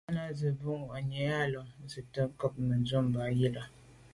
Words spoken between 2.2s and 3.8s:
ncob Mə̀dʉ̂mbὰ yi lα.